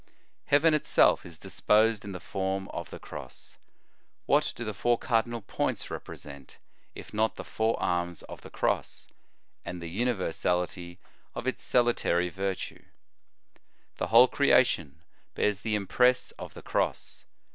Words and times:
Heaven 0.45 0.73
itself 0.73 1.27
is 1.27 1.37
disposed 1.37 2.03
in 2.03 2.11
the 2.11 2.19
form 2.19 2.69
of 2.69 2.89
the 2.89 2.97
Cross. 2.97 3.57
What 4.25 4.51
do 4.55 4.65
the 4.65 4.73
four 4.73 4.97
cardinal 4.97 5.41
points 5.43 5.91
represent, 5.91 6.57
if 6.95 7.13
not 7.13 7.35
the 7.35 7.43
four 7.43 7.79
arms 7.79 8.23
of 8.23 8.41
the 8.41 8.49
Cross, 8.49 9.09
and 9.63 9.79
the 9.79 9.91
universality 9.91 10.97
of 11.35 11.45
its 11.45 11.63
salutary 11.63 12.29
virtue? 12.29 12.83
The 13.97 14.07
whole 14.07 14.27
creation 14.27 15.03
bears 15.35 15.59
the 15.59 15.75
impress 15.75 16.31
of 16.31 16.55
the 16.55 16.63
Cross. 16.63 17.23